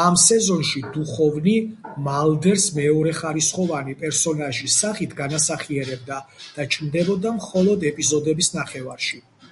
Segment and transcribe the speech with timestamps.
[0.00, 1.54] ამ სეზონში დუხოვნი
[2.10, 9.26] მალდერს მეორეხარისხოვანი პერსონაჟის სახით განასახიერებდა და ჩნდებოდა მხოლოდ ეპიზოდების ნახევარში.